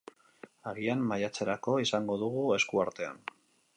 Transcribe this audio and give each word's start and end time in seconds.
Agian, 0.71 1.03
maiatzerako 1.11 1.75
izango 1.83 2.17
dugu 2.25 2.47
esku 2.59 2.83
artean. 2.89 3.21